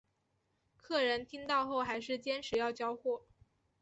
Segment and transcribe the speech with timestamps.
[0.77, 3.23] 客人听到后还是坚持要交货